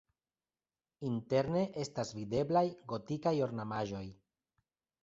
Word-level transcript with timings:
Interne 1.09 1.61
estas 1.85 2.15
videblaj 2.21 2.65
gotikaj 2.95 3.37
ornamaĵoj. 3.51 4.07